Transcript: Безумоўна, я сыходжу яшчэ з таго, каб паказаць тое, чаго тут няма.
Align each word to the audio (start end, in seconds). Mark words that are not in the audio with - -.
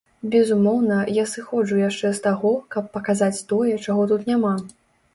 Безумоўна, 0.35 0.97
я 1.17 1.25
сыходжу 1.33 1.79
яшчэ 1.83 2.13
з 2.17 2.25
таго, 2.25 2.57
каб 2.75 2.91
паказаць 2.99 3.33
тое, 3.55 3.81
чаго 3.85 4.11
тут 4.15 4.29
няма. 4.35 4.61